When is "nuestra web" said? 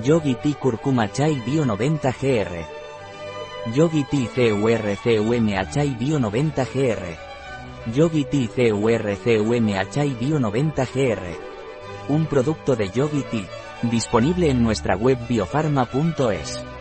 14.62-15.18